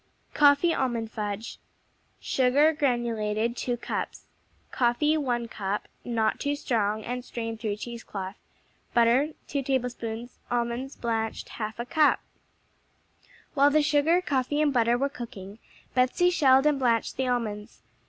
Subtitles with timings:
[0.33, 1.59] Coffee Almond Fudge
[2.19, 4.25] Sugar (granulated), 2 cups
[4.71, 8.33] Coffee, 1 cup (Not too strong, and strain through cheesecloth.)
[8.95, 12.19] Butter, 2 tablespoons Almonds (blanched), 1/2 cup
[13.53, 15.59] While the sugar, coffee and butter were cooking,
[15.93, 17.83] Betsey shelled and blanched the almonds.